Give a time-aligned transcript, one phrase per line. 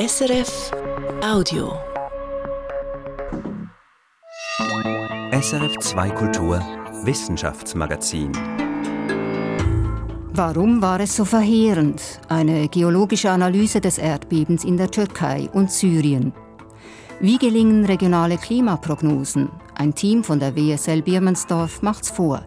[0.00, 0.70] SRF
[1.22, 1.74] Audio.
[5.30, 6.58] SRF 2 Kultur
[7.04, 8.32] Wissenschaftsmagazin.
[10.32, 12.00] Warum war es so verheerend?
[12.30, 16.32] Eine geologische Analyse des Erdbebens in der Türkei und Syrien.
[17.20, 19.50] Wie gelingen regionale Klimaprognosen?
[19.74, 22.40] Ein Team von der WSL Birmensdorf macht's vor.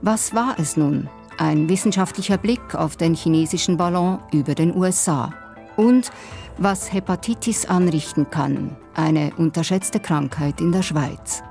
[0.00, 1.10] Was war es nun?
[1.36, 5.34] Ein wissenschaftlicher Blick auf den chinesischen Ballon über den USA.
[5.82, 6.12] Und
[6.58, 11.42] was Hepatitis anrichten kann, eine unterschätzte Krankheit in der Schweiz.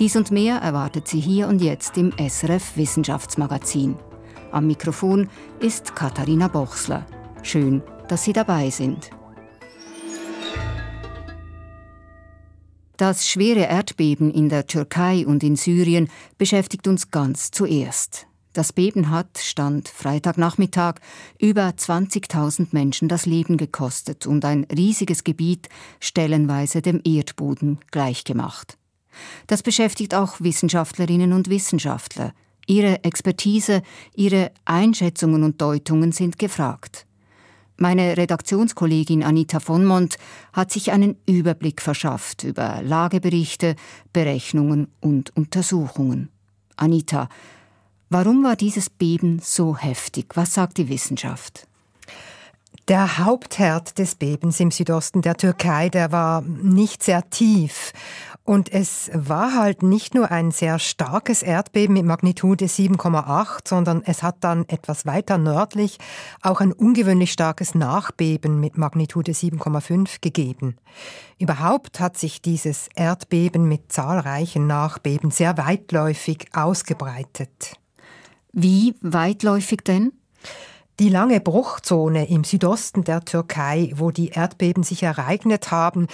[0.00, 3.94] Dies und mehr erwartet Sie hier und jetzt im SRF Wissenschaftsmagazin.
[4.50, 5.28] Am Mikrofon
[5.60, 7.06] ist Katharina Bochsler.
[7.44, 9.10] Schön, dass Sie dabei sind.
[12.96, 18.26] Das schwere Erdbeben in der Türkei und in Syrien beschäftigt uns ganz zuerst.
[18.52, 20.96] Das Beben hat, stand Freitagnachmittag,
[21.38, 25.68] über 20.000 Menschen das Leben gekostet und ein riesiges Gebiet
[26.00, 28.76] stellenweise dem Erdboden gleichgemacht.
[29.46, 32.32] Das beschäftigt auch Wissenschaftlerinnen und Wissenschaftler.
[32.66, 33.82] Ihre Expertise,
[34.14, 37.06] ihre Einschätzungen und Deutungen sind gefragt.
[37.78, 40.16] Meine Redaktionskollegin Anita von Mont
[40.52, 43.76] hat sich einen Überblick verschafft über Lageberichte,
[44.12, 46.28] Berechnungen und Untersuchungen.
[46.76, 47.28] Anita,
[48.14, 50.36] Warum war dieses Beben so heftig?
[50.36, 51.66] Was sagt die Wissenschaft?
[52.86, 57.94] Der Hauptherd des Bebens im Südosten der Türkei, der war nicht sehr tief.
[58.44, 64.22] Und es war halt nicht nur ein sehr starkes Erdbeben mit Magnitude 7,8, sondern es
[64.22, 65.96] hat dann etwas weiter nördlich
[66.42, 70.76] auch ein ungewöhnlich starkes Nachbeben mit Magnitude 7,5 gegeben.
[71.38, 77.78] Überhaupt hat sich dieses Erdbeben mit zahlreichen Nachbeben sehr weitläufig ausgebreitet.
[78.52, 80.12] Wie weitläufig denn?
[81.00, 86.06] Die lange Bruchzone im Südosten der Türkei, wo die Erdbeben sich ereignet haben,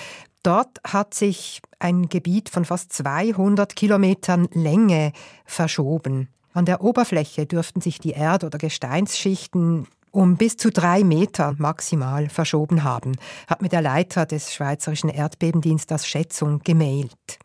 [0.44, 5.12] dort hat sich ein Gebiet von fast 200 Kilometern Länge
[5.44, 6.28] verschoben.
[6.54, 12.28] An der Oberfläche dürften sich die Erd- oder Gesteinsschichten um bis zu drei Meter maximal
[12.28, 13.16] verschoben haben,
[13.46, 17.38] hat mir der Leiter des Schweizerischen Erdbebendienstes Schätzung gemailt.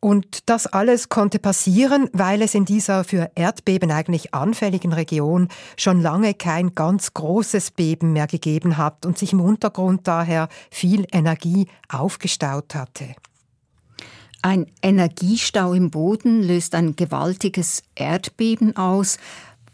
[0.00, 6.00] Und das alles konnte passieren, weil es in dieser für Erdbeben eigentlich anfälligen Region schon
[6.00, 11.66] lange kein ganz großes Beben mehr gegeben hat und sich im Untergrund daher viel Energie
[11.90, 13.14] aufgestaut hatte.
[14.40, 19.18] Ein Energiestau im Boden löst ein gewaltiges Erdbeben aus.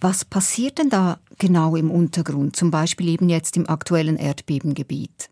[0.01, 5.31] Was passiert denn da genau im Untergrund, zum Beispiel eben jetzt im aktuellen Erdbebengebiet?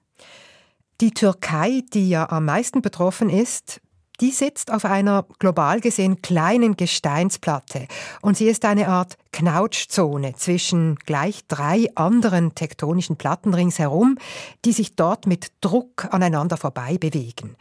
[1.01, 3.81] Die Türkei, die ja am meisten betroffen ist,
[4.25, 7.87] die sitzt auf einer global gesehen kleinen Gesteinsplatte
[8.23, 14.17] und sie ist eine Art Knautschzone zwischen gleich drei anderen tektonischen Platten ringsherum,
[14.65, 17.57] die sich dort mit Druck aneinander vorbei bewegen.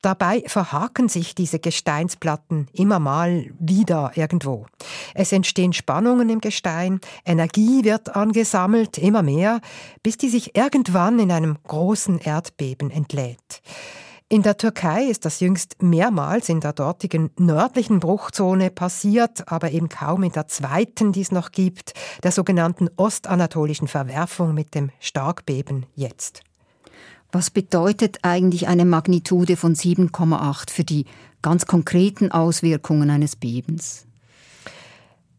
[0.00, 4.64] Dabei verhaken sich diese Gesteinsplatten immer mal wieder irgendwo.
[5.12, 9.60] Es entstehen Spannungen im Gestein, Energie wird angesammelt, immer mehr,
[10.02, 13.60] bis die sich irgendwann in einem großen Erdbeben entlädt.
[14.30, 19.88] In der Türkei ist das jüngst mehrmals in der dortigen nördlichen Bruchzone passiert, aber eben
[19.88, 25.86] kaum in der zweiten, die es noch gibt, der sogenannten ostanatolischen Verwerfung mit dem Starkbeben
[25.94, 26.42] jetzt.
[27.32, 31.06] Was bedeutet eigentlich eine Magnitude von 7,8 für die
[31.40, 34.07] ganz konkreten Auswirkungen eines Bebens?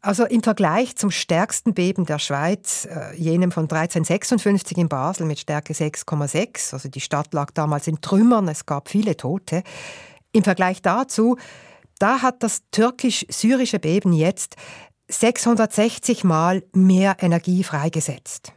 [0.01, 5.39] Also im Vergleich zum stärksten Beben der Schweiz, äh, jenem von 1356 in Basel mit
[5.39, 9.63] Stärke 6,6, also die Stadt lag damals in Trümmern, es gab viele Tote,
[10.31, 11.37] im Vergleich dazu,
[11.99, 14.55] da hat das türkisch-syrische Beben jetzt
[15.09, 18.53] 660 Mal mehr Energie freigesetzt.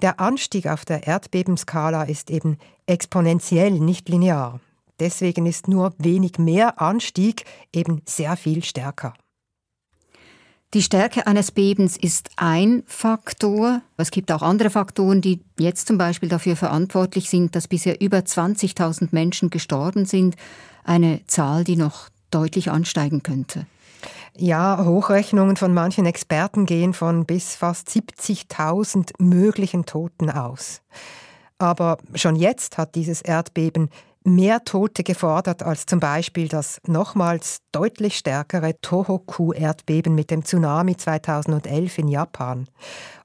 [0.00, 4.58] Der Anstieg auf der Erdbebenskala ist eben exponentiell, nicht linear.
[4.98, 9.14] Deswegen ist nur wenig mehr Anstieg eben sehr viel stärker.
[10.74, 13.82] Die Stärke eines Bebens ist ein Faktor.
[13.98, 18.18] Es gibt auch andere Faktoren, die jetzt zum Beispiel dafür verantwortlich sind, dass bisher über
[18.18, 20.34] 20.000 Menschen gestorben sind.
[20.82, 23.66] Eine Zahl, die noch deutlich ansteigen könnte.
[24.34, 30.80] Ja, Hochrechnungen von manchen Experten gehen von bis fast 70.000 möglichen Toten aus.
[31.58, 33.90] Aber schon jetzt hat dieses Erdbeben
[34.24, 41.98] mehr Tote gefordert als zum Beispiel das nochmals deutlich stärkere Tohoku-Erdbeben mit dem Tsunami 2011
[41.98, 42.68] in Japan.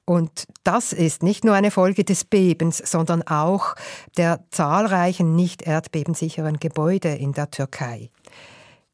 [0.04, 3.74] Und das ist nicht nur eine Folge des Bebens, sondern auch
[4.16, 8.10] der zahlreichen nicht erdbebensicheren Gebäude in der Türkei.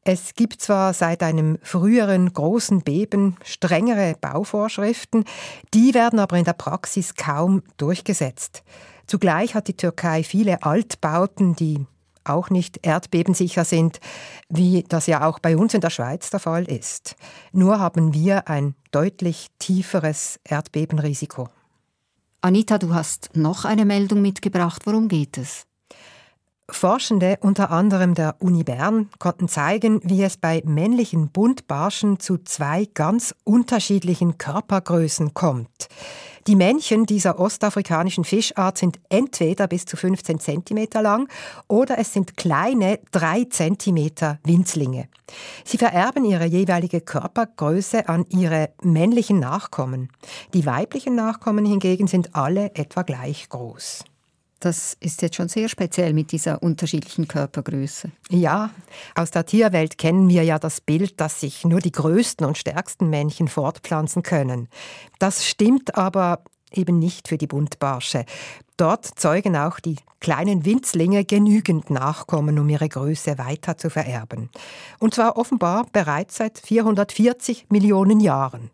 [0.03, 5.25] Es gibt zwar seit einem früheren großen Beben strengere Bauvorschriften,
[5.73, 8.63] die werden aber in der Praxis kaum durchgesetzt.
[9.07, 11.87] Zugleich hat die Türkei viele Altbauten, die
[12.25, 13.99] auch nicht erdbebensicher sind,
[14.49, 17.15] wie das ja auch bei uns in der Schweiz der Fall ist.
[17.51, 21.49] Nur haben wir ein deutlich tieferes Erdbebenrisiko.
[22.41, 24.83] Anita, du hast noch eine Meldung mitgebracht.
[24.85, 25.65] Worum geht es?
[26.69, 32.87] Forschende unter anderem der Uni Bern konnten zeigen, wie es bei männlichen Buntbarschen zu zwei
[32.93, 35.89] ganz unterschiedlichen Körpergrößen kommt.
[36.47, 41.27] Die Männchen dieser ostafrikanischen Fischart sind entweder bis zu 15 cm lang
[41.67, 45.07] oder es sind kleine 3 cm Winzlinge.
[45.63, 50.09] Sie vererben ihre jeweilige Körpergröße an ihre männlichen Nachkommen.
[50.53, 54.03] Die weiblichen Nachkommen hingegen sind alle etwa gleich groß.
[54.59, 58.11] Das ist jetzt schon sehr speziell mit dieser unterschiedlichen Körpergröße.
[58.29, 58.71] Ja,
[59.13, 63.09] aus der Tierwelt kennen wir ja das Bild, dass sich nur die größten und stärksten
[63.09, 64.69] Männchen fortpflanzen können.
[65.19, 68.25] Das stimmt aber eben nicht für die Buntbarsche.
[68.77, 74.49] Dort zeugen auch die kleinen Winzlinge genügend Nachkommen, um ihre Größe weiter zu vererben.
[74.99, 78.71] Und zwar offenbar bereits seit 440 Millionen Jahren.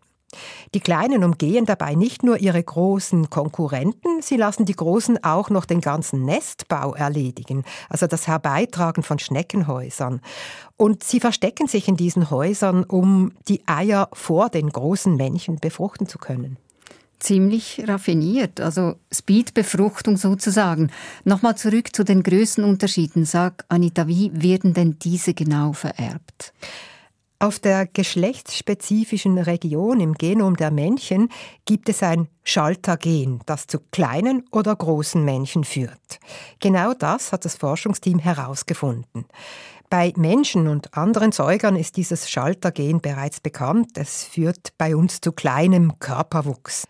[0.74, 5.64] Die Kleinen umgehen dabei nicht nur ihre großen Konkurrenten, sie lassen die Großen auch noch
[5.64, 10.20] den ganzen Nestbau erledigen, also das Herbeitragen von Schneckenhäusern.
[10.76, 16.06] Und sie verstecken sich in diesen Häusern, um die Eier vor den großen Männchen befruchten
[16.06, 16.56] zu können
[17.22, 20.90] ziemlich raffiniert, also Speedbefruchtung sozusagen.
[21.24, 23.24] Nochmal zurück zu den Größenunterschieden.
[23.24, 26.52] Sag, Anita, wie werden denn diese genau vererbt?
[27.42, 31.28] Auf der geschlechtsspezifischen Region im Genom der Männchen
[31.64, 36.20] gibt es ein Schaltergen, das zu kleinen oder großen Männchen führt.
[36.60, 39.24] Genau das hat das Forschungsteam herausgefunden.
[39.90, 43.98] Bei Menschen und anderen Säugern ist dieses Schaltergen bereits bekannt.
[43.98, 46.86] Es führt bei uns zu kleinem Körperwuchs.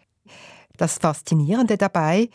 [0.76, 2.28] Das Faszinierende dabei,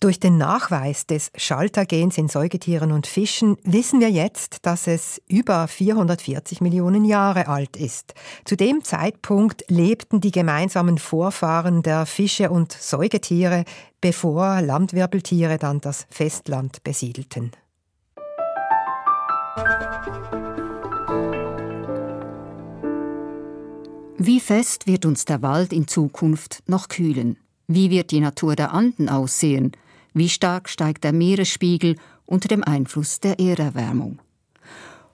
[0.00, 5.68] durch den Nachweis des Schaltergens in Säugetieren und Fischen wissen wir jetzt, dass es über
[5.68, 8.14] 440 Millionen Jahre alt ist.
[8.46, 13.64] Zu dem Zeitpunkt lebten die gemeinsamen Vorfahren der Fische und Säugetiere,
[14.00, 17.52] bevor Landwirbeltiere dann das Festland besiedelten.
[24.16, 27.36] Wie fest wird uns der Wald in Zukunft noch kühlen?
[27.68, 29.72] Wie wird die Natur der Anden aussehen?
[30.12, 31.96] Wie stark steigt der Meeresspiegel
[32.26, 34.20] unter dem Einfluss der Erderwärmung?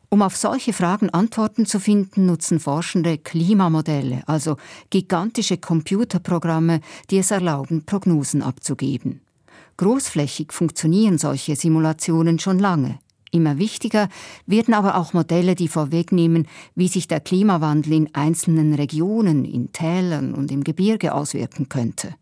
[0.08, 4.56] Um auf solche Fragen Antworten zu finden, nutzen Forschende Klimamodelle, also
[4.88, 9.20] gigantische Computerprogramme, die es erlauben, Prognosen abzugeben.
[9.76, 12.98] Großflächig funktionieren solche Simulationen schon lange.
[13.30, 14.08] Immer wichtiger
[14.46, 20.32] werden aber auch Modelle, die vorwegnehmen, wie sich der Klimawandel in einzelnen Regionen, in Tälern
[20.32, 22.14] und im Gebirge auswirken könnte.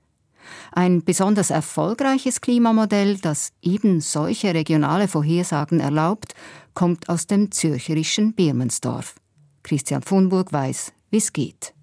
[0.72, 6.34] Ein besonders erfolgreiches Klimamodell, das eben solche regionale Vorhersagen erlaubt,
[6.74, 9.14] kommt aus dem zürcherischen Birmensdorf.
[9.62, 11.74] Christian Funburg weiß, wie es geht.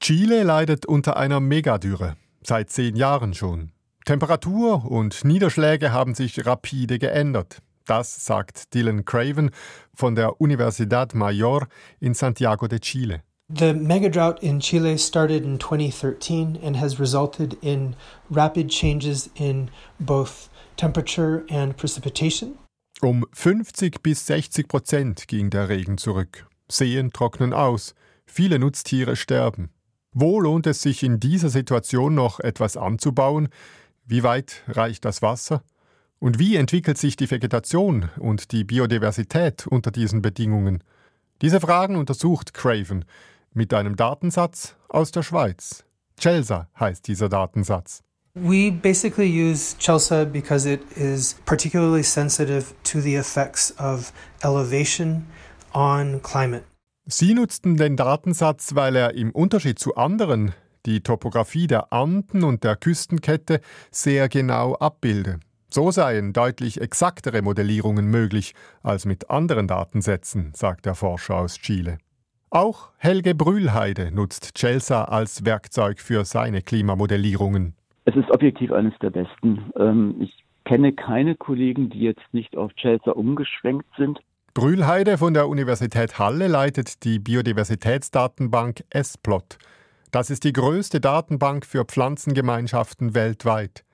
[0.00, 3.72] Chile leidet unter einer Megadürre, seit zehn Jahren schon.
[4.04, 7.60] Temperatur und Niederschläge haben sich rapide geändert.
[7.86, 9.50] Das sagt Dylan Craven
[9.94, 11.66] von der Universidad Mayor
[12.00, 13.22] in Santiago de Chile.
[13.48, 17.94] The mega drought in Chile started in 2013 and has resulted in
[18.28, 19.70] rapid changes in
[20.00, 22.58] both temperature and precipitation.
[23.02, 26.46] Um 50 bis 60 Prozent ging der Regen zurück.
[26.68, 27.94] Seen trocknen aus,
[28.26, 29.70] viele Nutztiere sterben.
[30.12, 33.48] Wo lohnt es sich in dieser Situation noch etwas anzubauen?
[34.06, 35.62] Wie weit reicht das Wasser?
[36.18, 40.82] Und wie entwickelt sich die Vegetation und die Biodiversität unter diesen Bedingungen?
[41.42, 43.04] Diese Fragen untersucht Craven
[43.56, 45.84] mit einem Datensatz aus der Schweiz.
[46.20, 48.02] CELSA heißt dieser Datensatz.
[48.34, 55.26] We basically use CHELSA because it is particularly sensitive to the effects of elevation
[55.72, 56.64] on climate.
[57.06, 60.52] Sie nutzten den Datensatz, weil er im Unterschied zu anderen
[60.84, 63.60] die Topographie der Anden und der Küstenkette
[63.90, 65.40] sehr genau abbilde.
[65.70, 71.98] So seien deutlich exaktere Modellierungen möglich als mit anderen Datensätzen, sagt der Forscher aus Chile.
[72.50, 77.74] Auch Helge Brühlheide nutzt Celsa als Werkzeug für seine Klimamodellierungen.
[78.04, 79.72] Es ist objektiv eines der besten.
[79.76, 84.20] Ähm, ich kenne keine Kollegen, die jetzt nicht auf Celsa umgeschwenkt sind.
[84.54, 89.58] Brühlheide von der Universität Halle leitet die Biodiversitätsdatenbank S-Plot.
[90.12, 93.85] Das ist die größte Datenbank für Pflanzengemeinschaften weltweit.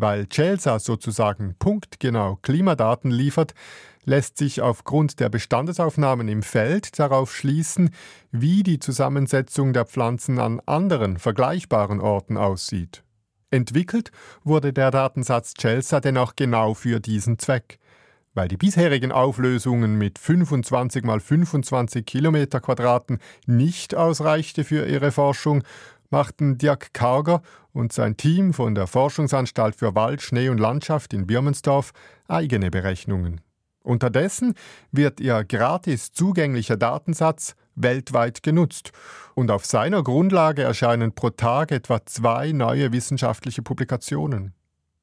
[0.00, 3.52] Weil Celsa sozusagen punktgenau Klimadaten liefert,
[4.06, 7.90] lässt sich aufgrund der Bestandesaufnahmen im Feld darauf schließen,
[8.32, 13.02] wie die Zusammensetzung der Pflanzen an anderen vergleichbaren Orten aussieht.
[13.50, 14.10] Entwickelt
[14.42, 17.78] wurde der Datensatz CELSA denn auch genau für diesen Zweck.
[18.32, 25.62] Weil die bisherigen Auflösungen mit 25 mal 25 Kilometer Quadraten nicht ausreichte für ihre Forschung,
[26.10, 31.26] machten Dirk Karger und sein Team von der Forschungsanstalt für Wald, Schnee und Landschaft in
[31.26, 31.92] Birmensdorf
[32.28, 33.40] eigene Berechnungen.
[33.82, 34.54] Unterdessen
[34.92, 38.92] wird ihr gratis zugänglicher Datensatz weltweit genutzt
[39.34, 44.52] und auf seiner Grundlage erscheinen pro Tag etwa zwei neue wissenschaftliche Publikationen.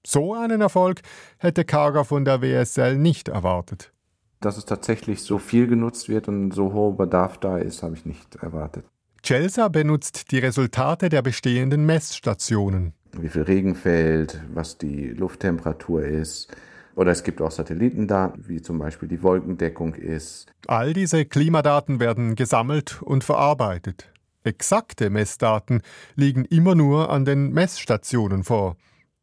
[0.05, 1.01] So einen Erfolg
[1.37, 3.91] hätte Karger von der WSL nicht erwartet.
[4.39, 8.05] Dass es tatsächlich so viel genutzt wird und so hoher Bedarf da ist, habe ich
[8.05, 8.85] nicht erwartet.
[9.27, 12.93] Celsa benutzt die Resultate der bestehenden Messstationen.
[13.11, 16.55] Wie viel Regen fällt, was die Lufttemperatur ist.
[16.95, 20.49] Oder es gibt auch Satellitendaten, wie zum Beispiel die Wolkendeckung ist.
[20.67, 24.09] All diese Klimadaten werden gesammelt und verarbeitet.
[24.45, 25.81] Exakte Messdaten
[26.15, 28.77] liegen immer nur an den Messstationen vor.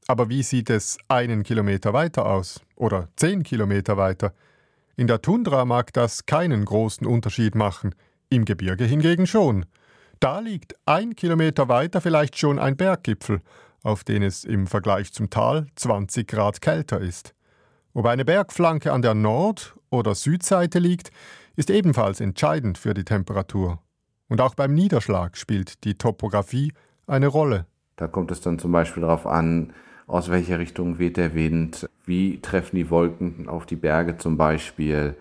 [0.06, 4.34] Aber wie sieht es einen Kilometer weiter aus oder zehn Kilometer weiter?
[4.96, 7.94] In der Tundra mag das keinen großen Unterschied machen,
[8.28, 9.64] im Gebirge hingegen schon.
[10.20, 13.40] Da liegt ein Kilometer weiter vielleicht schon ein Berggipfel,
[13.82, 17.34] auf den es im Vergleich zum Tal 20 Grad kälter ist.
[17.92, 21.10] Ob eine Bergflanke an der Nord- oder Südseite liegt,
[21.56, 23.78] ist ebenfalls entscheidend für die Temperatur.
[24.28, 26.72] Und auch beim Niederschlag spielt die Topographie
[27.06, 27.66] eine Rolle.
[27.96, 29.72] Da kommt es dann zum Beispiel darauf an,
[30.06, 35.16] aus welcher Richtung weht der Wind, wie treffen die Wolken auf die Berge zum Beispiel.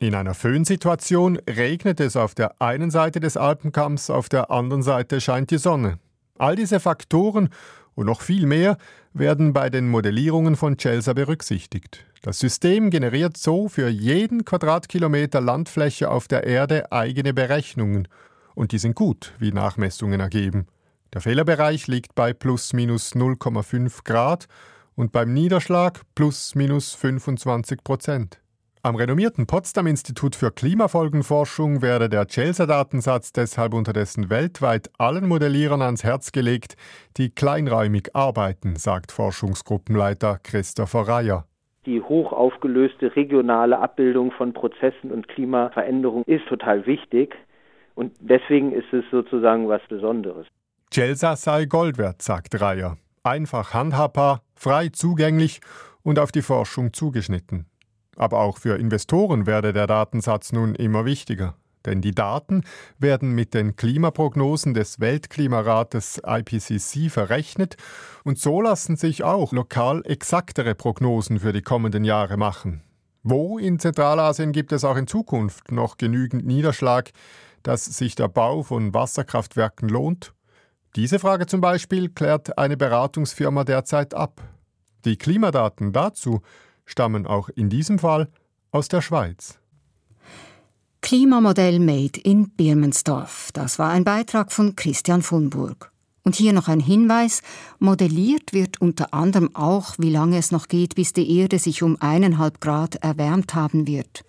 [0.00, 5.20] In einer Föhnsituation regnet es auf der einen Seite des Alpenkamms, auf der anderen Seite
[5.20, 5.98] scheint die Sonne.
[6.36, 7.48] All diese Faktoren
[7.94, 8.76] und noch viel mehr
[9.12, 12.04] werden bei den Modellierungen von Celsa berücksichtigt.
[12.22, 18.08] Das System generiert so für jeden Quadratkilometer Landfläche auf der Erde eigene Berechnungen
[18.54, 20.66] und die sind gut, wie Nachmessungen ergeben.
[21.12, 24.46] Der Fehlerbereich liegt bei plus minus 0,5 Grad
[24.96, 28.40] und beim Niederschlag plus minus 25 Prozent.
[28.86, 36.04] Am renommierten Potsdam Institut für Klimafolgenforschung werde der Celsa-Datensatz deshalb unterdessen weltweit allen Modellierern ans
[36.04, 36.76] Herz gelegt,
[37.16, 41.46] die kleinräumig arbeiten, sagt Forschungsgruppenleiter Christopher Reyer.
[41.86, 47.34] Die hochaufgelöste regionale Abbildung von Prozessen und Klimaveränderung ist total wichtig
[47.94, 50.46] und deswegen ist es sozusagen was Besonderes.
[50.92, 52.98] Celsa sei Gold wert, sagt Reyer.
[53.22, 55.62] Einfach handhabbar, frei zugänglich
[56.02, 57.64] und auf die Forschung zugeschnitten.
[58.16, 61.54] Aber auch für Investoren werde der Datensatz nun immer wichtiger.
[61.84, 62.62] Denn die Daten
[62.98, 67.76] werden mit den Klimaprognosen des Weltklimarates IPCC verrechnet
[68.24, 72.82] und so lassen sich auch lokal exaktere Prognosen für die kommenden Jahre machen.
[73.22, 77.10] Wo in Zentralasien gibt es auch in Zukunft noch genügend Niederschlag,
[77.62, 80.32] dass sich der Bau von Wasserkraftwerken lohnt?
[80.96, 84.42] Diese Frage zum Beispiel klärt eine Beratungsfirma derzeit ab.
[85.04, 86.40] Die Klimadaten dazu
[86.84, 88.28] stammen auch in diesem Fall
[88.70, 89.58] aus der Schweiz.
[91.00, 93.50] Klimamodell Made in Birmensdorf.
[93.52, 95.92] Das war ein Beitrag von Christian von Burg.
[96.22, 97.42] Und hier noch ein Hinweis.
[97.78, 101.98] Modelliert wird unter anderem auch, wie lange es noch geht, bis die Erde sich um
[102.00, 104.24] eineinhalb Grad erwärmt haben wird.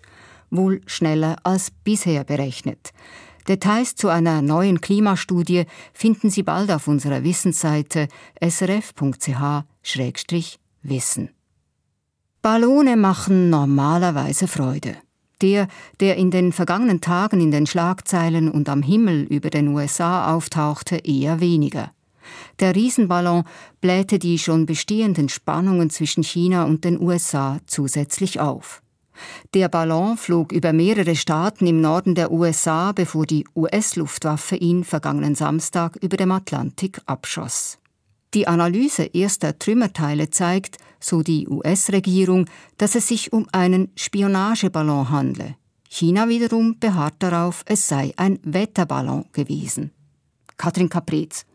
[0.50, 2.92] Wohl schneller als bisher berechnet.
[3.48, 8.08] Details zu einer neuen Klimastudie finden Sie bald auf unserer Wissensseite
[8.40, 9.36] srf.ch-wissen.
[12.42, 14.96] Ballone machen normalerweise Freude.
[15.42, 15.68] Der,
[16.00, 20.96] der in den vergangenen Tagen in den Schlagzeilen und am Himmel über den USA auftauchte,
[20.96, 21.90] eher weniger.
[22.58, 23.44] Der Riesenballon
[23.80, 28.82] blähte die schon bestehenden Spannungen zwischen China und den USA zusätzlich auf.
[29.54, 35.34] Der Ballon flog über mehrere Staaten im Norden der USA, bevor die US-Luftwaffe ihn vergangenen
[35.34, 37.78] Samstag über dem Atlantik abschoss.
[38.34, 42.46] Die Analyse erster Trümmerteile zeigt, so die US-Regierung,
[42.78, 45.56] dass es sich um einen Spionageballon handle.
[45.88, 49.92] China wiederum beharrt darauf, es sei ein Wetterballon gewesen.
[50.56, 51.46] Katrin Capriz,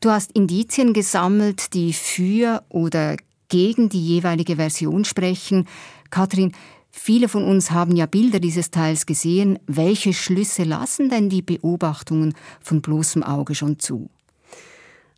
[0.00, 3.16] du hast Indizien gesammelt, die für oder
[3.48, 5.66] gegen die jeweilige Version sprechen.
[6.10, 6.52] Katrin,
[6.90, 9.58] viele von uns haben ja Bilder dieses Teils gesehen.
[9.66, 14.08] Welche Schlüsse lassen denn die Beobachtungen von bloßem Auge schon zu?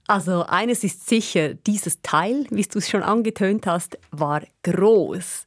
[0.08, 5.46] Also eines ist sicher, dieses Teil, wie du es schon angetönt hast, war groß.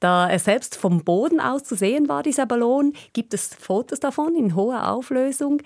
[0.00, 4.34] Da er selbst vom Boden aus zu sehen war, dieser Ballon, gibt es Fotos davon
[4.34, 5.62] in hoher Auflösung.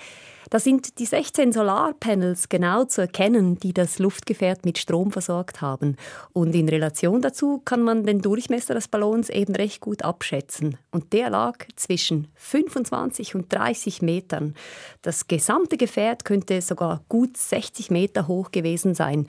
[0.51, 5.97] Da sind die 16 Solarpanels genau zu erkennen, die das Luftgefährt mit Strom versorgt haben.
[6.33, 10.79] Und in Relation dazu kann man den Durchmesser des Ballons eben recht gut abschätzen.
[10.91, 14.55] Und der lag zwischen 25 und 30 Metern.
[15.03, 19.27] Das gesamte Gefährt könnte sogar gut 60 Meter hoch gewesen sein.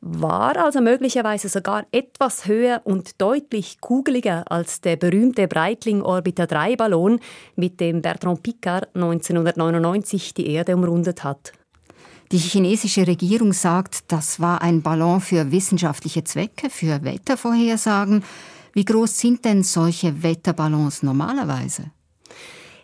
[0.00, 6.76] War also möglicherweise sogar etwas höher und deutlich kugeliger als der berühmte Breitling Orbiter 3
[6.76, 7.20] Ballon,
[7.56, 11.52] mit dem Bertrand Piccard 1999 die Erde umrundet hat.
[12.30, 18.22] Die chinesische Regierung sagt, das war ein Ballon für wissenschaftliche Zwecke, für Wettervorhersagen.
[18.74, 21.90] Wie groß sind denn solche Wetterballons normalerweise?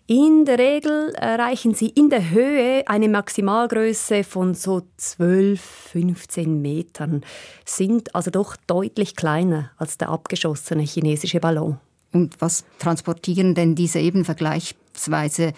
[0.06, 7.24] In der Regel erreichen sie in der Höhe eine Maximalgröße von so 12, 15 Metern,
[7.64, 11.80] sind also doch deutlich kleiner als der abgeschossene chinesische Ballon.
[12.12, 15.54] Und was transportieren denn diese eben vergleichsweise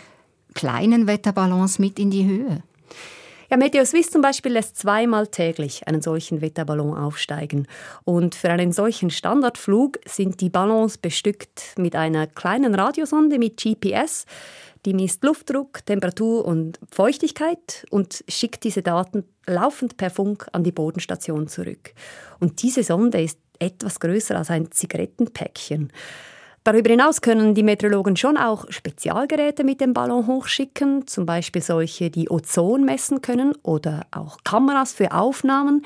[0.54, 2.62] kleinen Wetterballons mit in die Höhe?
[3.48, 7.68] Ja, Meteo Suisse zum Beispiel lässt zweimal täglich einen solchen Wetterballon aufsteigen.
[8.04, 14.26] Und für einen solchen Standardflug sind die Ballons bestückt mit einer kleinen Radiosonde mit GPS,
[14.84, 20.72] die misst Luftdruck, Temperatur und Feuchtigkeit und schickt diese Daten laufend per Funk an die
[20.72, 21.92] Bodenstation zurück.
[22.40, 25.92] Und diese Sonde ist etwas größer als ein Zigarettenpäckchen.
[26.66, 32.10] Darüber hinaus können die Meteorologen schon auch Spezialgeräte mit dem Ballon hochschicken, zum Beispiel solche,
[32.10, 35.84] die Ozon messen können oder auch Kameras für Aufnahmen.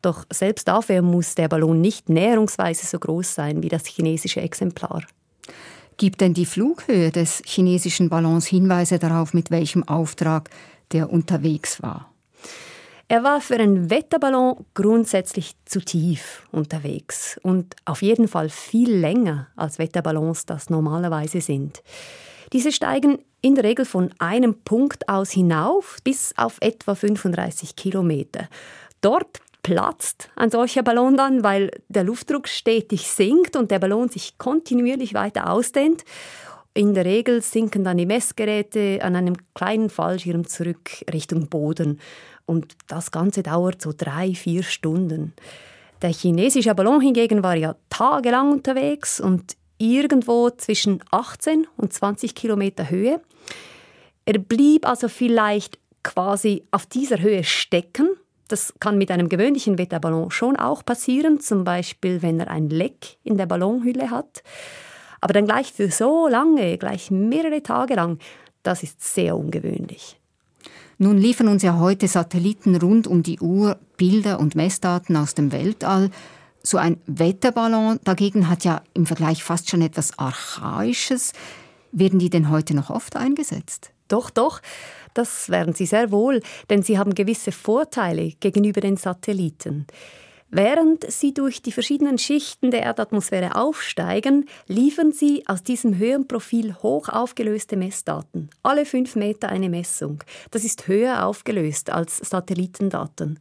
[0.00, 5.02] Doch selbst dafür muss der Ballon nicht näherungsweise so groß sein wie das chinesische Exemplar.
[5.98, 10.48] Gibt denn die Flughöhe des chinesischen Ballons Hinweise darauf, mit welchem Auftrag
[10.92, 12.11] der unterwegs war?
[13.12, 19.48] Er war für einen Wetterballon grundsätzlich zu tief unterwegs und auf jeden Fall viel länger
[19.54, 21.82] als Wetterballons das normalerweise sind.
[22.54, 28.48] Diese steigen in der Regel von einem Punkt aus hinauf bis auf etwa 35 Kilometer.
[29.02, 34.38] Dort platzt ein solcher Ballon dann, weil der Luftdruck stetig sinkt und der Ballon sich
[34.38, 36.02] kontinuierlich weiter ausdehnt.
[36.74, 42.00] In der Regel sinken dann die Messgeräte an einem kleinen Fallschirm zurück Richtung Boden.
[42.46, 45.34] Und das Ganze dauert so drei, vier Stunden.
[46.00, 52.88] Der chinesische Ballon hingegen war ja tagelang unterwegs und irgendwo zwischen 18 und 20 Kilometer
[52.88, 53.20] Höhe.
[54.24, 58.08] Er blieb also vielleicht quasi auf dieser Höhe stecken.
[58.48, 63.18] Das kann mit einem gewöhnlichen Wetterballon schon auch passieren, zum Beispiel wenn er ein Leck
[63.24, 64.42] in der Ballonhülle hat.
[65.22, 68.18] Aber dann gleich für so lange, gleich mehrere Tage lang,
[68.64, 70.18] das ist sehr ungewöhnlich.
[70.98, 75.52] Nun liefern uns ja heute Satelliten rund um die Uhr Bilder und Messdaten aus dem
[75.52, 76.10] Weltall.
[76.62, 81.32] So ein Wetterballon dagegen hat ja im Vergleich fast schon etwas Archaisches.
[81.92, 83.92] Werden die denn heute noch oft eingesetzt?
[84.08, 84.60] Doch, doch,
[85.14, 89.86] das werden sie sehr wohl, denn sie haben gewisse Vorteile gegenüber den Satelliten.
[90.54, 97.08] Während sie durch die verschiedenen Schichten der Erdatmosphäre aufsteigen, liefern sie aus diesem Höhenprofil hoch
[97.08, 98.50] aufgelöste Messdaten.
[98.62, 100.22] Alle fünf Meter eine Messung.
[100.50, 103.40] Das ist höher aufgelöst als Satellitendaten.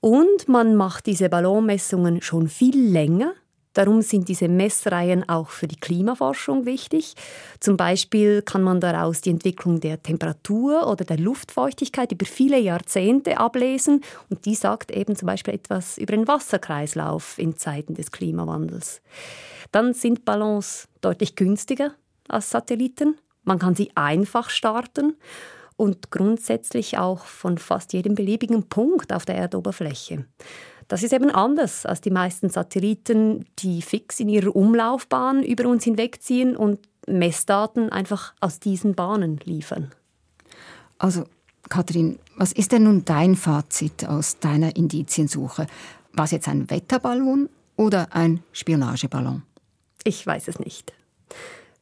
[0.00, 3.32] Und man macht diese Ballonmessungen schon viel länger
[3.74, 7.14] Darum sind diese Messreihen auch für die Klimaforschung wichtig.
[7.60, 13.38] Zum Beispiel kann man daraus die Entwicklung der Temperatur oder der Luftfeuchtigkeit über viele Jahrzehnte
[13.38, 14.02] ablesen.
[14.30, 19.02] Und die sagt eben zum Beispiel etwas über den Wasserkreislauf in Zeiten des Klimawandels.
[19.72, 21.94] Dann sind Ballons deutlich günstiger
[22.28, 23.16] als Satelliten.
[23.42, 25.16] Man kann sie einfach starten
[25.76, 30.26] und grundsätzlich auch von fast jedem beliebigen Punkt auf der Erdoberfläche.
[30.88, 35.84] Das ist eben anders als die meisten Satelliten, die fix in ihrer Umlaufbahn über uns
[35.84, 39.90] hinwegziehen und Messdaten einfach aus diesen Bahnen liefern.
[40.98, 41.24] Also,
[41.68, 45.66] Kathrin, was ist denn nun dein Fazit aus deiner Indiziensuche?
[46.12, 49.42] War es jetzt ein Wetterballon oder ein Spionageballon?
[50.04, 50.92] Ich weiß es nicht.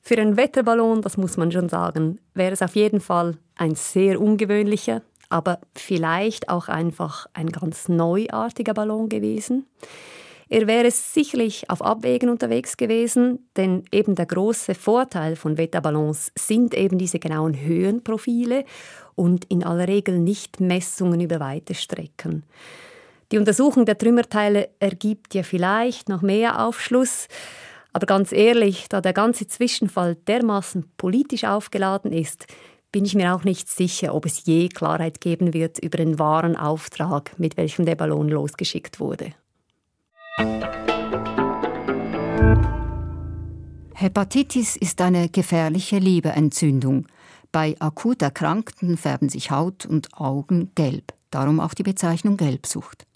[0.01, 4.21] Für einen Wetterballon, das muss man schon sagen, wäre es auf jeden Fall ein sehr
[4.21, 9.67] ungewöhnlicher, aber vielleicht auch einfach ein ganz neuartiger Ballon gewesen.
[10.49, 16.75] Er wäre sicherlich auf Abwägen unterwegs gewesen, denn eben der große Vorteil von Wetterballons sind
[16.75, 18.67] eben diese genauen Höhenprofile
[19.15, 22.43] und in aller Regel nicht Messungen über weite Strecken.
[23.33, 27.29] Die Untersuchung der Trümmerteile ergibt ja vielleicht noch mehr Aufschluss,
[27.95, 32.47] aber ganz ehrlich, da der ganze Zwischenfall dermaßen politisch aufgeladen ist,
[32.93, 36.57] bin ich mir auch nicht sicher, ob es je Klarheit geben wird über den wahren
[36.57, 39.33] Auftrag, mit welchem der Ballon losgeschickt wurde.
[43.95, 47.07] Hepatitis ist eine gefährliche Leberentzündung.
[47.51, 53.07] Bei akut Erkrankten färben sich Haut und Augen gelb, darum auch die Bezeichnung Gelbsucht.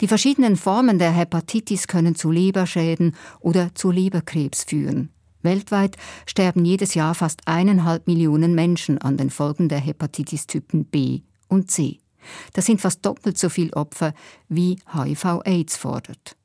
[0.00, 5.10] Die verschiedenen Formen der Hepatitis können zu Leberschäden oder zu Leberkrebs führen.
[5.46, 11.70] Weltweit sterben jedes Jahr fast eineinhalb Millionen Menschen an den Folgen der Hepatitis-Typen B und
[11.70, 11.98] C.
[12.52, 14.12] Das sind fast doppelt so viele Opfer,
[14.50, 16.36] wie HIV-Aids fordert.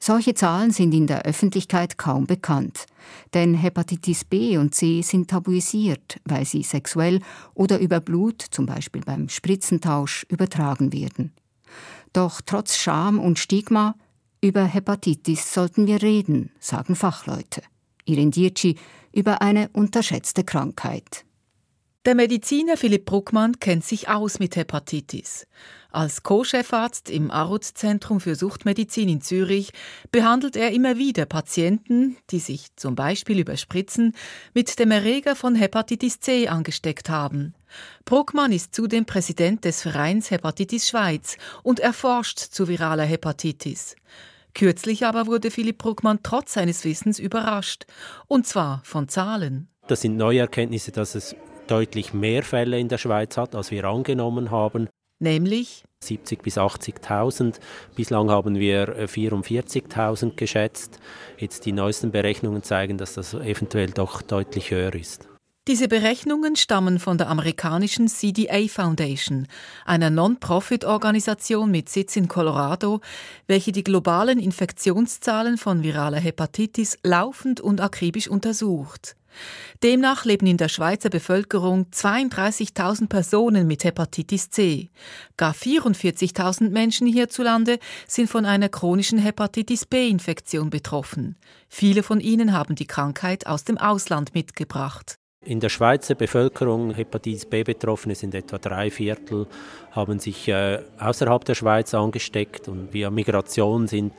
[0.00, 2.86] Solche Zahlen sind in der Öffentlichkeit kaum bekannt,
[3.34, 7.20] denn Hepatitis B und C sind tabuisiert, weil sie sexuell
[7.54, 11.32] oder über Blut, zum Beispiel beim Spritzentausch, übertragen werden.
[12.12, 13.96] Doch trotz Scham und Stigma
[14.40, 17.62] über Hepatitis sollten wir reden, sagen Fachleute.
[18.08, 18.76] Irin Dirci
[19.12, 21.24] über eine unterschätzte Krankheit.
[22.04, 25.46] Der Mediziner Philipp Bruckmann kennt sich aus mit Hepatitis.
[25.90, 29.72] Als Co-Chefarzt im Arut-Zentrum für Suchtmedizin in Zürich
[30.10, 34.14] behandelt er immer wieder Patienten, die sich zum Beispiel über Spritzen
[34.54, 37.54] mit dem Erreger von Hepatitis C angesteckt haben.
[38.06, 43.96] Bruckmann ist zudem Präsident des Vereins Hepatitis Schweiz und erforscht zu viraler Hepatitis.
[44.58, 47.86] Kürzlich aber wurde Philipp Bruckmann trotz seines Wissens überrascht,
[48.26, 49.68] und zwar von Zahlen.
[49.86, 51.36] Das sind neue Erkenntnisse, dass es
[51.68, 54.88] deutlich mehr Fälle in der Schweiz hat, als wir angenommen haben.
[55.20, 57.60] Nämlich 70 bis 80.000.
[57.94, 60.98] Bislang haben wir 44.000 äh, geschätzt.
[61.36, 65.27] Jetzt die neuesten Berechnungen zeigen, dass das eventuell doch deutlich höher ist.
[65.68, 69.46] Diese Berechnungen stammen von der amerikanischen CDA Foundation,
[69.84, 73.02] einer Non-Profit-Organisation mit Sitz in Colorado,
[73.46, 79.14] welche die globalen Infektionszahlen von viraler Hepatitis laufend und akribisch untersucht.
[79.82, 84.88] Demnach leben in der Schweizer Bevölkerung 32.000 Personen mit Hepatitis C.
[85.36, 91.36] Gar 44.000 Menschen hierzulande sind von einer chronischen Hepatitis B-Infektion betroffen.
[91.68, 95.18] Viele von ihnen haben die Krankheit aus dem Ausland mitgebracht.
[95.44, 99.46] In der Schweizer Bevölkerung Hepatitis B Betroffene sind etwa drei Viertel,
[99.92, 104.12] haben sich äh, außerhalb der Schweiz angesteckt und via Migration sind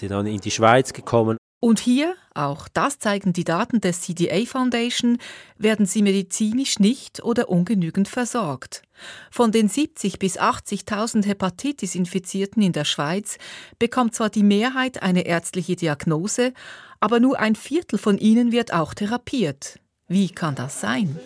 [0.00, 1.36] die dann in die Schweiz gekommen.
[1.60, 5.18] Und hier, auch das zeigen die Daten des CDA Foundation,
[5.56, 8.82] werden sie medizinisch nicht oder ungenügend versorgt.
[9.30, 13.38] Von den 70 bis 80.000 Hepatitis-Infizierten in der Schweiz
[13.78, 16.54] bekommt zwar die Mehrheit eine ärztliche Diagnose,
[16.98, 19.80] aber nur ein Viertel von ihnen wird auch therapiert.
[20.10, 21.16] Wie kann das sein?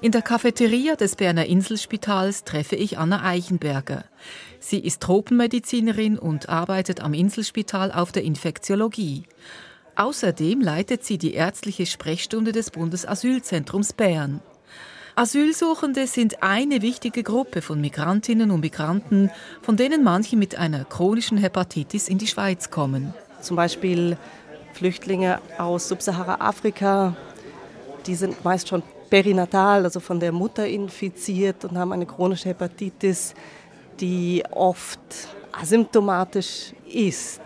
[0.00, 4.02] In der Cafeteria des Berner Inselspitals treffe ich Anna Eichenberger.
[4.58, 9.26] Sie ist Tropenmedizinerin und arbeitet am Inselspital auf der Infektiologie.
[9.94, 14.40] Außerdem leitet sie die ärztliche Sprechstunde des Bundesasylzentrums Bern.
[15.14, 19.30] Asylsuchende sind eine wichtige Gruppe von Migrantinnen und Migranten,
[19.62, 23.14] von denen manche mit einer chronischen Hepatitis in die Schweiz kommen.
[23.40, 24.18] Zum Beispiel
[24.80, 27.14] Flüchtlinge aus Subsahara-Afrika,
[28.06, 33.34] die sind meist schon perinatal, also von der Mutter infiziert und haben eine chronische Hepatitis,
[34.00, 34.98] die oft
[35.52, 37.42] asymptomatisch ist.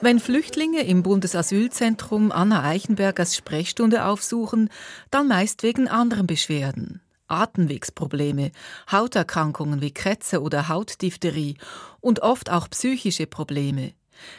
[0.00, 4.68] Wenn Flüchtlinge im Bundesasylzentrum Anna Eichenbergers Sprechstunde aufsuchen,
[5.12, 7.00] dann meist wegen anderen Beschwerden.
[7.28, 8.50] Atemwegsprobleme,
[8.90, 11.58] Hauterkrankungen wie Krätze oder Hautdiphtherie
[12.00, 13.92] und oft auch psychische Probleme.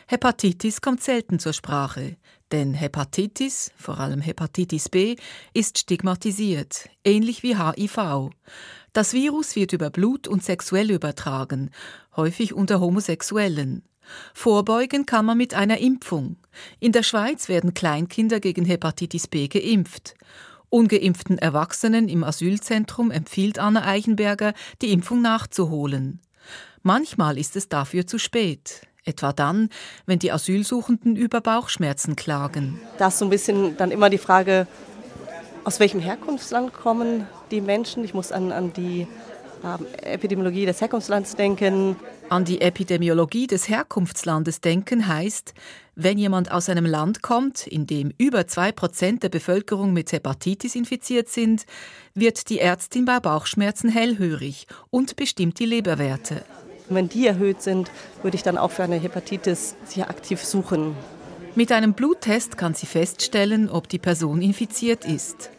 [0.08, 2.18] Hepatitis kommt selten zur Sprache,
[2.52, 5.16] denn Hepatitis, vor allem Hepatitis B,
[5.54, 8.30] ist stigmatisiert, ähnlich wie HIV.
[8.94, 11.72] Das Virus wird über Blut und sexuell übertragen,
[12.16, 13.84] häufig unter Homosexuellen.
[14.34, 16.38] Vorbeugen kann man mit einer Impfung.
[16.80, 20.16] In der Schweiz werden Kleinkinder gegen Hepatitis B geimpft.
[20.70, 26.20] Ungeimpften Erwachsenen im Asylzentrum empfiehlt Anna Eichenberger, die Impfung nachzuholen.
[26.82, 28.82] Manchmal ist es dafür zu spät.
[29.06, 29.70] Etwa dann,
[30.06, 32.80] wenn die Asylsuchenden über Bauchschmerzen klagen.
[32.98, 34.68] Das ist so ein bisschen dann immer die Frage,
[35.66, 38.04] aus welchem Herkunftsland kommen die Menschen?
[38.04, 39.08] Ich muss an, an die
[39.64, 41.96] äh, Epidemiologie des Herkunftslands denken.
[42.30, 45.54] An die Epidemiologie des Herkunftslandes denken heißt,
[45.96, 50.76] wenn jemand aus einem Land kommt, in dem über zwei Prozent der Bevölkerung mit Hepatitis
[50.76, 51.66] infiziert sind,
[52.14, 56.44] wird die Ärztin bei Bauchschmerzen hellhörig und bestimmt die Leberwerte.
[56.90, 57.92] Wenn die erhöht sind,
[58.22, 60.96] würde ich dann auch für eine Hepatitis sehr aktiv suchen.
[61.56, 65.52] Mit einem Bluttest kann sie feststellen, ob die Person infiziert ist.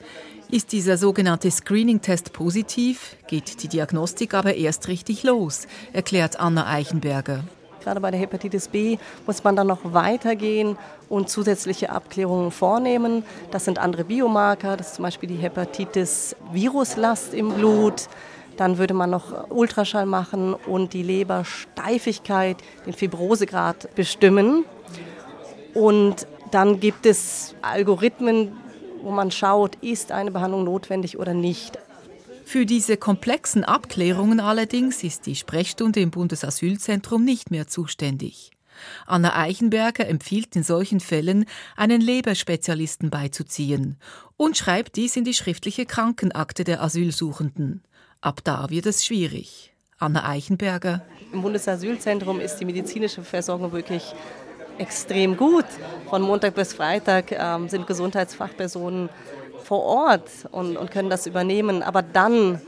[0.50, 7.44] Ist dieser sogenannte Screening-Test positiv, geht die Diagnostik aber erst richtig los, erklärt Anna Eichenberger.
[7.82, 13.24] Gerade bei der Hepatitis B muss man dann noch weitergehen und zusätzliche Abklärungen vornehmen.
[13.50, 18.08] Das sind andere Biomarker, das ist zum Beispiel die Hepatitis-Viruslast im Blut.
[18.57, 24.64] Dann würde man noch Ultraschall machen und die Lebersteifigkeit, den Fibrosegrad bestimmen.
[25.75, 28.53] Und dann gibt es Algorithmen,
[29.03, 31.79] wo man schaut, ist eine Behandlung notwendig oder nicht.
[32.45, 38.51] Für diese komplexen Abklärungen allerdings ist die Sprechstunde im Bundesasylzentrum nicht mehr zuständig.
[39.07, 43.97] Anna Eichenberger empfiehlt in solchen Fällen, einen Leberspezialisten beizuziehen
[44.37, 47.83] und schreibt dies in die schriftliche Krankenakte der Asylsuchenden.
[48.24, 49.74] Ab da wird es schwierig.
[49.98, 51.02] Anna Eichenberger.
[51.30, 54.14] Im Bundesasylzentrum ist die medizinische Versorgung wirklich
[54.78, 55.66] extrem gut.
[56.08, 59.10] Von Montag bis Freitag ähm, sind Gesundheitsfachpersonen
[59.62, 61.82] vor Ort und, und können das übernehmen.
[61.82, 62.62] Aber dann,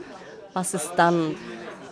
[0.53, 1.33] was ist dann?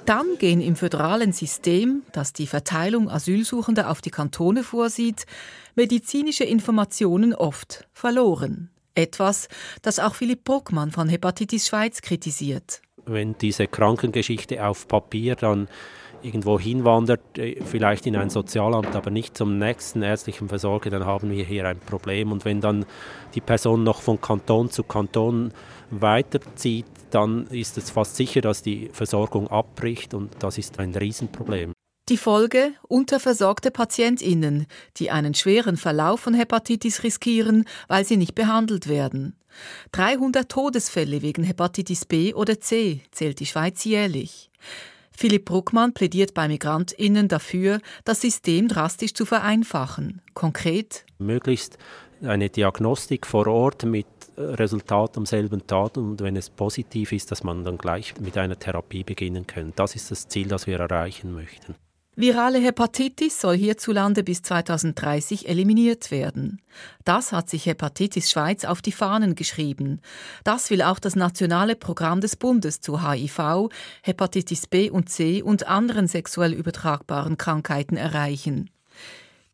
[0.05, 5.25] Dann gehen im föderalen System, das die Verteilung Asylsuchender auf die Kantone vorsieht,
[5.73, 8.69] medizinische Informationen oft verloren.
[8.93, 9.47] Etwas,
[9.81, 12.83] das auch Philipp Bruckmann von Hepatitis Schweiz kritisiert.
[13.05, 15.67] Wenn diese Krankengeschichte auf Papier dann
[16.25, 21.29] irgendwo hinwandert, äh, vielleicht in ein Sozialamt, aber nicht zum nächsten ärztlichen Versorger, dann haben
[21.29, 22.31] wir hier ein Problem.
[22.31, 22.85] Und wenn dann
[23.35, 25.51] die Person noch von Kanton zu Kanton
[25.91, 31.71] weiterzieht, dann ist es fast sicher, dass die Versorgung abbricht und das ist ein Riesenproblem.
[32.09, 38.87] Die Folge unterversorgte Patientinnen, die einen schweren Verlauf von Hepatitis riskieren, weil sie nicht behandelt
[38.87, 39.35] werden.
[39.91, 44.49] 300 Todesfälle wegen Hepatitis B oder C zählt die Schweiz jährlich.
[45.17, 50.21] Philipp Bruckmann plädiert bei Migrantinnen dafür, das System drastisch zu vereinfachen.
[50.33, 51.77] Konkret möglichst
[52.21, 57.43] eine Diagnostik vor Ort mit Resultat am selben Tag und wenn es positiv ist, dass
[57.43, 59.71] man dann gleich mit einer Therapie beginnen kann.
[59.75, 61.75] Das ist das Ziel, das wir erreichen möchten.
[62.17, 66.61] Virale Hepatitis soll hierzulande bis 2030 eliminiert werden.
[67.03, 69.99] Das hat sich Hepatitis Schweiz auf die Fahnen geschrieben.
[70.45, 73.67] Das will auch das nationale Programm des Bundes zu HIV,
[74.01, 78.69] Hepatitis B und C und anderen sexuell übertragbaren Krankheiten erreichen.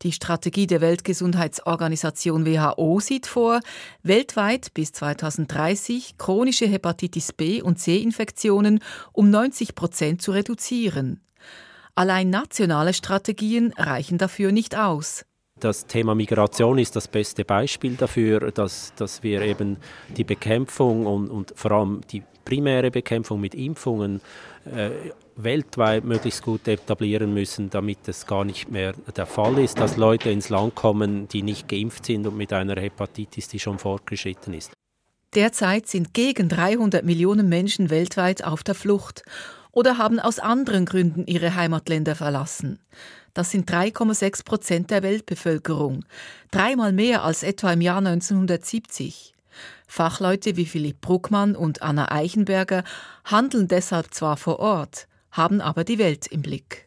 [0.02, 3.58] Die Strategie der Weltgesundheitsorganisation WHO sieht vor,
[4.04, 8.78] weltweit bis 2030 chronische Hepatitis B und C-Infektionen
[9.12, 11.20] um 90 Prozent zu reduzieren.
[11.94, 15.26] Allein nationale Strategien reichen dafür nicht aus.
[15.60, 19.76] Das Thema Migration ist das beste Beispiel dafür, dass, dass wir eben
[20.16, 24.20] die Bekämpfung und, und vor allem die primäre Bekämpfung mit Impfungen
[24.64, 24.90] äh,
[25.36, 30.30] weltweit möglichst gut etablieren müssen, damit es gar nicht mehr der Fall ist, dass Leute
[30.30, 34.72] ins Land kommen, die nicht geimpft sind und mit einer Hepatitis, die schon fortgeschritten ist.
[35.34, 39.22] Derzeit sind gegen 300 Millionen Menschen weltweit auf der Flucht
[39.72, 42.78] oder haben aus anderen Gründen ihre Heimatländer verlassen.
[43.34, 46.04] Das sind 3,6 Prozent der Weltbevölkerung,
[46.50, 49.34] dreimal mehr als etwa im Jahr 1970.
[49.86, 52.84] Fachleute wie Philipp Bruckmann und Anna Eichenberger
[53.24, 56.86] handeln deshalb zwar vor Ort, haben aber die Welt im Blick.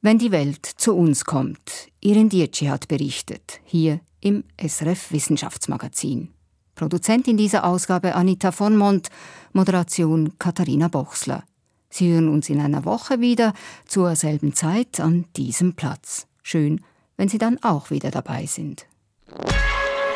[0.00, 6.32] Wenn die Welt zu uns kommt, Irin Dietschi hat berichtet, hier im SRF Wissenschaftsmagazin.
[6.78, 9.08] Produzentin dieser Ausgabe Anita von Mont,
[9.52, 11.42] Moderation Katharina Bochsler.
[11.90, 13.52] Sie hören uns in einer Woche wieder
[13.84, 16.28] zur selben Zeit an diesem Platz.
[16.42, 16.80] Schön,
[17.16, 18.86] wenn Sie dann auch wieder dabei sind.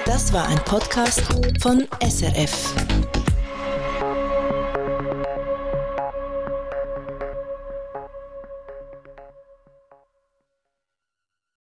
[0.05, 1.21] Das war ein Podcast
[1.61, 2.75] von SRF.